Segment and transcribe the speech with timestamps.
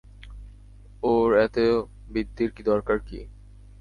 [1.03, 1.55] ওর এত
[2.07, 3.19] বিদ্যের দরকার কী?